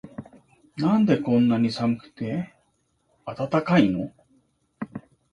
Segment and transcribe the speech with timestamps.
[0.77, 2.55] なんでこんなに寒くて
[3.23, 3.43] 熱
[3.77, 4.11] いの